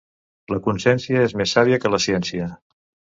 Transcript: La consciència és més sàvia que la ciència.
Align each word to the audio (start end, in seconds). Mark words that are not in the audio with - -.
La 0.53 0.57
consciència 0.67 1.21
és 1.25 1.35
més 1.41 1.53
sàvia 1.57 1.79
que 1.83 1.91
la 1.97 1.99
ciència. 2.07 2.49